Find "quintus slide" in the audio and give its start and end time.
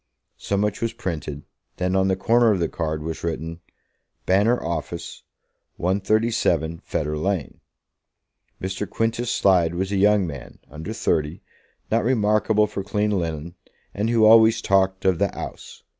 8.89-9.75